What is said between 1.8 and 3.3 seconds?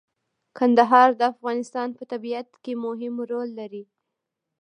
په طبیعت کې مهم